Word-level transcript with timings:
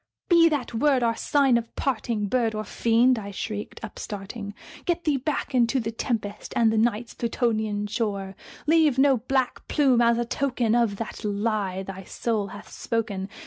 "Be 0.29 0.49
that 0.49 0.73
word 0.73 1.03
our 1.03 1.15
sign 1.15 1.59
of 1.59 1.75
parting, 1.75 2.25
bird 2.27 2.55
or 2.55 2.63
fiend!" 2.63 3.19
I 3.19 3.29
shrieked, 3.29 3.79
upstarting 3.83 4.55
"Get 4.85 5.03
thee 5.03 5.17
back 5.17 5.53
into 5.53 5.79
the 5.79 5.91
tempest 5.91 6.53
and 6.55 6.73
the 6.73 6.77
Night's 6.79 7.13
Plutonian 7.13 7.85
shore! 7.85 8.35
Leave 8.65 8.97
no 8.97 9.17
black 9.17 9.67
plume 9.67 10.01
as 10.01 10.17
a 10.17 10.25
token 10.25 10.73
of 10.73 10.95
that 10.95 11.23
lie 11.23 11.83
thy 11.83 12.03
soul 12.03 12.47
hath 12.47 12.71
spoken! 12.71 13.29